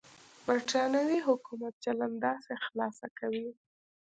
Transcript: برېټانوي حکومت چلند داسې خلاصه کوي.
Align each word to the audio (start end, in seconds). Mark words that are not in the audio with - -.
برېټانوي 0.47 1.19
حکومت 1.27 1.73
چلند 1.83 2.15
داسې 2.25 2.53
خلاصه 2.65 3.07
کوي. 3.19 3.49